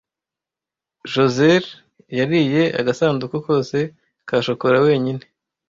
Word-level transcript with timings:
Josehl 1.11 1.65
yariye 2.17 2.63
agasanduku 2.79 3.37
kose 3.47 3.77
ka 4.27 4.37
shokora 4.45 4.77
wenyine. 4.85 5.23